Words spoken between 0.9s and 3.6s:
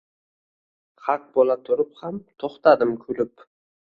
Haq bula turib ham tuxtadim kulib